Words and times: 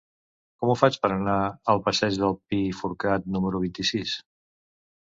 Com 0.61 0.71
ho 0.73 0.75
faig 0.79 0.95
per 1.03 1.11
anar 1.17 1.35
al 1.75 1.83
passeig 1.89 2.19
del 2.25 2.35
Pi 2.47 2.63
Forcat 2.81 3.31
número 3.39 3.65
vint-i-sis? 3.69 4.21